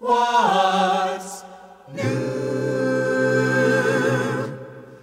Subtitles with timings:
[0.00, 1.42] What's
[1.92, 2.04] new?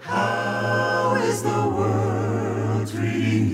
[0.00, 3.50] How is the world treating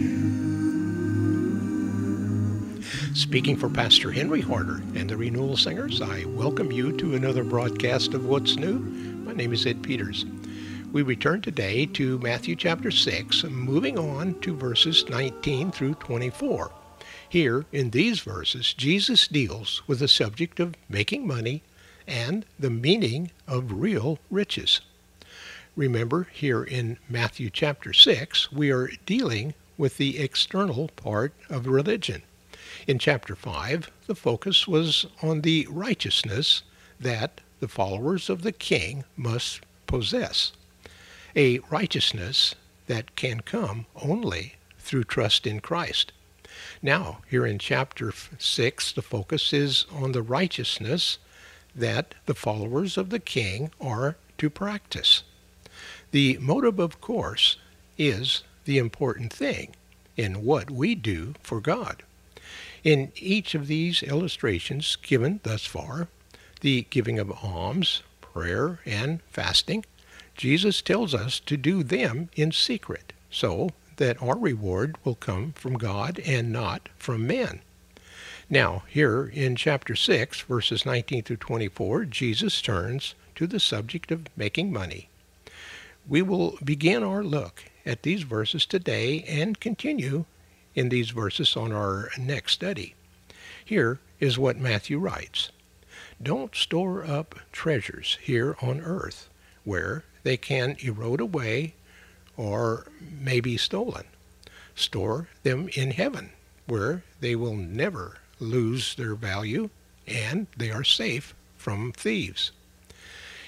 [2.76, 2.82] you?
[3.16, 8.14] Speaking for Pastor Henry Harder and the Renewal Singers, I welcome you to another broadcast
[8.14, 8.78] of What's New.
[9.24, 10.26] My name is Ed Peters.
[10.92, 16.70] We return today to Matthew chapter 6, moving on to verses 19 through 24.
[17.28, 21.62] Here, in these verses, Jesus deals with the subject of making money
[22.06, 24.80] and the meaning of real riches.
[25.76, 32.22] Remember, here in Matthew chapter 6, we are dealing with the external part of religion.
[32.86, 36.62] In chapter 5, the focus was on the righteousness
[37.00, 40.52] that the followers of the king must possess.
[41.34, 42.54] A righteousness
[42.86, 46.12] that can come only through trust in Christ.
[46.82, 51.18] Now, here in chapter 6, the focus is on the righteousness
[51.74, 55.22] that the followers of the king are to practice.
[56.10, 57.56] The motive, of course,
[57.98, 59.74] is the important thing
[60.16, 62.02] in what we do for God.
[62.82, 66.08] In each of these illustrations given thus far,
[66.60, 69.84] the giving of alms, prayer, and fasting,
[70.36, 75.74] Jesus tells us to do them in secret so that our reward will come from
[75.78, 77.60] God and not from men.
[78.50, 84.26] Now, here in chapter 6, verses 19 through 24, Jesus turns to the subject of
[84.36, 85.08] making money.
[86.06, 90.26] We will begin our look at these verses today and continue
[90.74, 92.94] in these verses on our next study.
[93.64, 95.50] Here is what Matthew writes
[96.22, 99.28] Don't store up treasures here on earth,
[99.64, 101.74] where they can erode away
[102.36, 102.86] or
[103.20, 104.04] may be stolen.
[104.74, 106.30] Store them in heaven,
[106.66, 109.70] where they will never lose their value
[110.06, 112.50] and they are safe from thieves.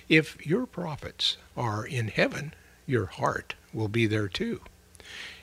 [0.09, 2.55] If your profits are in heaven,
[2.87, 4.61] your heart will be there too.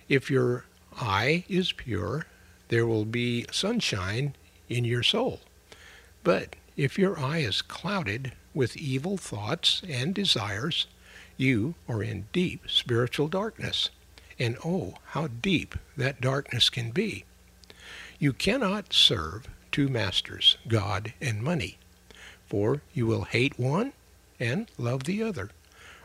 [0.08, 0.66] If your
[0.98, 2.26] eye is pure,
[2.70, 4.36] there will be sunshine
[4.70, 5.42] in your soul.
[6.24, 10.88] But if your eye is clouded with evil thoughts and desires,
[11.38, 13.90] you are in deep spiritual darkness.
[14.40, 17.26] And oh, how deep that darkness can be.
[18.20, 21.78] You cannot serve two masters, God and money,
[22.48, 23.94] for you will hate one
[24.40, 25.50] and love the other,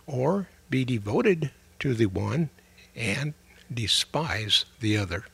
[0.06, 2.50] or be devoted to the one
[2.94, 3.34] and
[3.72, 5.24] despise the other.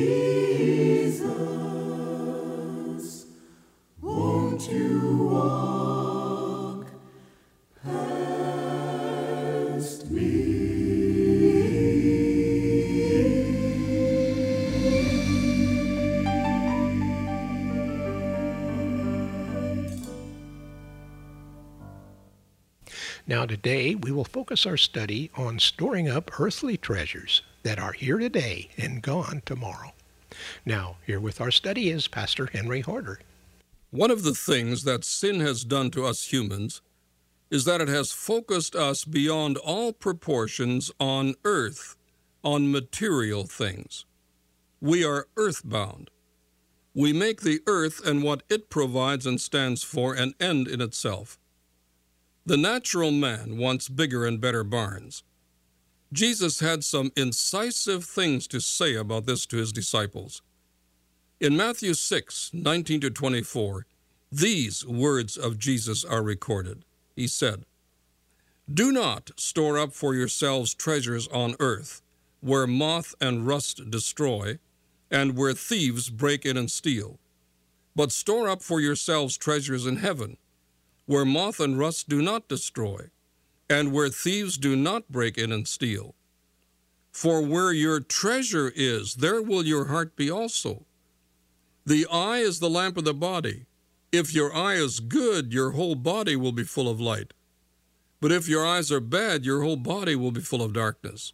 [0.00, 1.26] Jesus,
[4.00, 6.86] won't you walk
[7.82, 8.20] past
[23.26, 28.18] Now, today we will focus our study on storing up earthly treasures that are here
[28.18, 29.92] today and gone tomorrow.
[30.64, 33.20] Now, here with our study is Pastor Henry Harder.
[33.90, 36.80] One of the things that sin has done to us humans
[37.50, 41.96] is that it has focused us beyond all proportions on earth,
[42.44, 44.04] on material things.
[44.80, 46.10] We are earthbound.
[46.94, 51.38] We make the earth and what it provides and stands for an end in itself.
[52.46, 55.22] The natural man wants bigger and better barns.
[56.12, 60.42] Jesus had some incisive things to say about this to his disciples.
[61.38, 63.86] In Matthew 6 19 to 24,
[64.32, 66.84] these words of Jesus are recorded.
[67.14, 67.64] He said,
[68.72, 72.02] Do not store up for yourselves treasures on earth,
[72.40, 74.58] where moth and rust destroy,
[75.10, 77.18] and where thieves break in and steal.
[77.94, 80.36] But store up for yourselves treasures in heaven,
[81.06, 83.10] where moth and rust do not destroy,
[83.70, 86.16] and where thieves do not break in and steal.
[87.12, 90.84] For where your treasure is, there will your heart be also.
[91.86, 93.66] The eye is the lamp of the body.
[94.12, 97.32] If your eye is good, your whole body will be full of light.
[98.20, 101.32] But if your eyes are bad, your whole body will be full of darkness.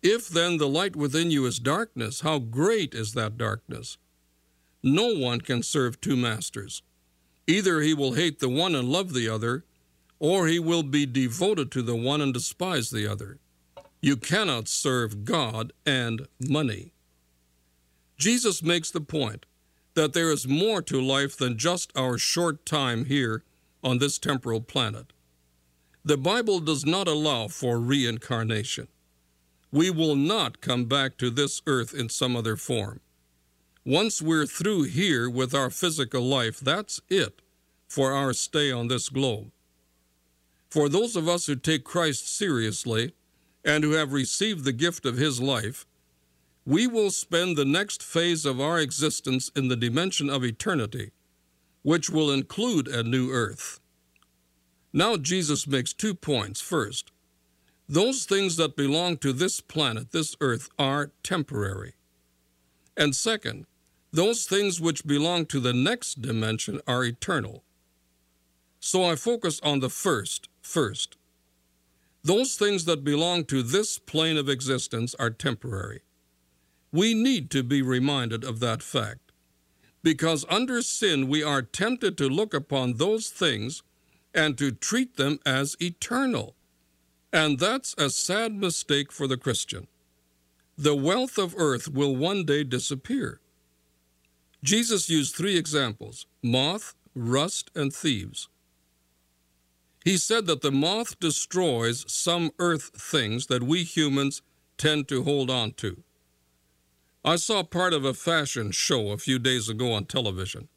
[0.00, 3.98] If then the light within you is darkness, how great is that darkness?
[4.82, 6.82] No one can serve two masters.
[7.48, 9.64] Either he will hate the one and love the other,
[10.18, 13.38] or he will be devoted to the one and despise the other.
[14.00, 16.92] You cannot serve God and money.
[18.16, 19.46] Jesus makes the point
[19.94, 23.44] that there is more to life than just our short time here
[23.82, 25.12] on this temporal planet.
[26.04, 28.88] The Bible does not allow for reincarnation.
[29.70, 33.00] We will not come back to this earth in some other form.
[33.84, 37.42] Once we're through here with our physical life, that's it
[37.88, 39.50] for our stay on this globe.
[40.70, 43.12] For those of us who take Christ seriously
[43.64, 45.86] and who have received the gift of his life,
[46.66, 51.12] we will spend the next phase of our existence in the dimension of eternity,
[51.82, 53.80] which will include a new earth.
[54.92, 56.60] Now, Jesus makes two points.
[56.60, 57.10] First,
[57.88, 61.94] those things that belong to this planet, this earth, are temporary.
[62.94, 63.64] And second,
[64.12, 67.64] those things which belong to the next dimension are eternal.
[68.80, 71.16] So I focus on the first first.
[72.22, 76.02] Those things that belong to this plane of existence are temporary.
[76.92, 79.32] We need to be reminded of that fact.
[80.02, 83.82] Because under sin, we are tempted to look upon those things
[84.34, 86.54] and to treat them as eternal.
[87.32, 89.86] And that's a sad mistake for the Christian.
[90.76, 93.40] The wealth of earth will one day disappear.
[94.62, 98.48] Jesus used three examples moth, rust, and thieves.
[100.08, 104.40] He said that the moth destroys some earth things that we humans
[104.78, 106.02] tend to hold on to.
[107.22, 110.68] I saw part of a fashion show a few days ago on television.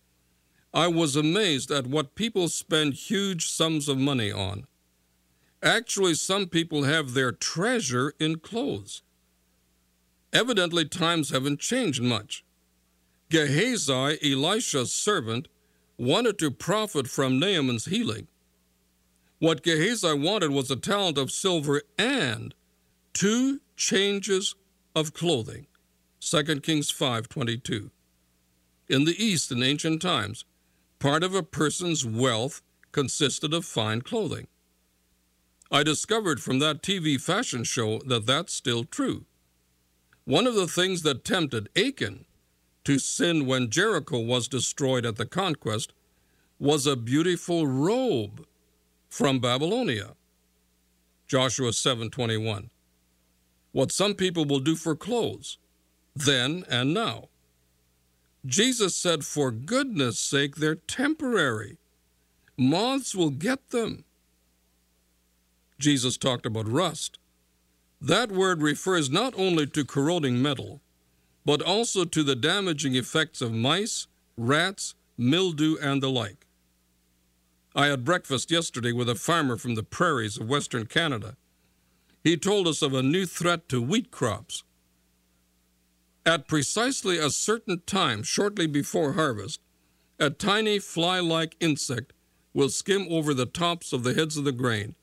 [0.74, 4.68] I was amazed at what people spend huge sums of money on.
[5.63, 9.01] Actually, some people have their treasure in clothes.
[10.33, 12.44] Evidently, times haven't changed much.
[13.30, 15.48] Gehazi, Elisha's servant,
[15.98, 18.28] wanted to profit from Naaman's healing.
[19.41, 22.53] What Gehazi wanted was a talent of silver and
[23.11, 24.53] two changes
[24.95, 25.66] of clothing.
[26.19, 27.89] 2 Kings 5:22.
[28.87, 30.45] In the East in ancient times,
[30.99, 32.61] part of a person's wealth
[32.92, 34.47] consisted of fine clothing.
[35.71, 39.25] I discovered from that TV fashion show that that's still true.
[40.23, 42.25] One of the things that tempted Achan
[42.83, 45.94] to sin when Jericho was destroyed at the conquest
[46.59, 48.45] was a beautiful robe
[49.11, 50.15] from Babylonia.
[51.27, 52.69] Joshua 7:21.
[53.73, 55.57] What some people will do for clothes,
[56.15, 57.27] then and now.
[58.45, 61.77] Jesus said, For goodness sake, they're temporary.
[62.57, 64.06] Moths will get them.
[65.77, 67.19] Jesus talked about rust.
[67.99, 70.81] That word refers not only to corroding metal,
[71.45, 76.47] but also to the damaging effects of mice, rats, mildew, and the like.
[77.73, 81.37] I had breakfast yesterday with a farmer from the prairies of Western Canada.
[82.21, 84.63] He told us of a new threat to wheat crops.
[86.25, 89.61] At precisely a certain time, shortly before harvest,
[90.19, 92.11] a tiny fly like insect
[92.54, 94.95] will skim over the tops of the heads of the grain.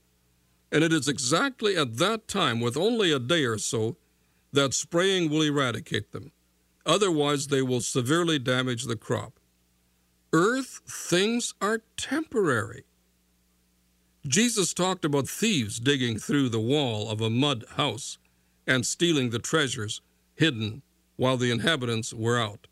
[0.70, 3.96] And it is exactly at that time, with only a day or so,
[4.52, 6.32] that spraying will eradicate them.
[6.84, 9.37] Otherwise, they will severely damage the crop.
[10.32, 12.84] Earth things are temporary.
[14.26, 18.18] Jesus talked about thieves digging through the wall of a mud house
[18.66, 20.02] and stealing the treasures
[20.34, 20.82] hidden
[21.16, 22.66] while the inhabitants were out.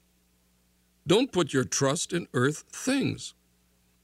[1.06, 3.32] Don't put your trust in earth things.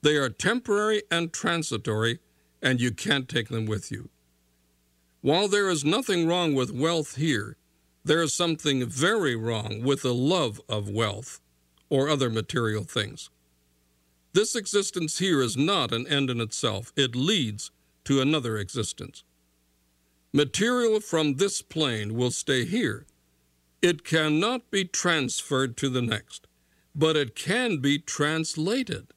[0.00, 2.20] They are temporary and transitory,
[2.62, 4.08] and you can't take them with you.
[5.20, 7.56] While there is nothing wrong with wealth here,
[8.02, 11.40] there is something very wrong with the love of wealth
[11.90, 13.28] or other material things.
[14.34, 17.70] This existence here is not an end in itself, it leads
[18.04, 19.24] to another existence.
[20.32, 23.06] Material from this plane will stay here.
[23.82, 26.46] It cannot be transferred to the next,
[26.94, 29.12] but it can be translated.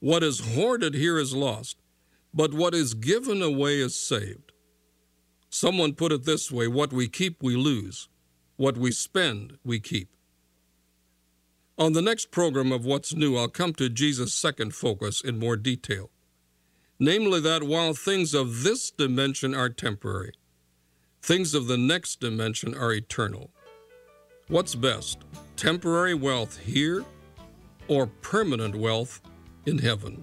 [0.00, 1.76] What is hoarded here is lost,
[2.34, 4.50] but what is given away is saved.
[5.48, 8.08] Someone put it this way what we keep, we lose.
[8.56, 10.08] What we spend, we keep.
[11.82, 15.56] On the next program of What's New, I'll come to Jesus' second focus in more
[15.56, 16.10] detail.
[17.00, 20.30] Namely, that while things of this dimension are temporary,
[21.22, 23.50] things of the next dimension are eternal.
[24.46, 25.24] What's best,
[25.56, 27.04] temporary wealth here
[27.88, 29.20] or permanent wealth
[29.66, 30.22] in heaven?